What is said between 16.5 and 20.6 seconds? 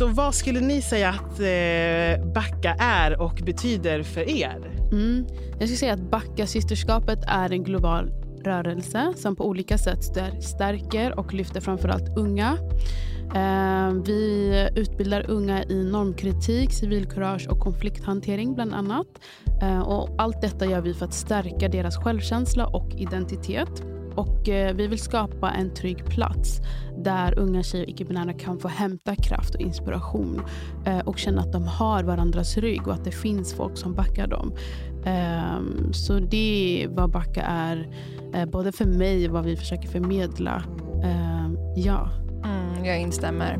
civilkurage och konflikthantering bland annat. Eh, och allt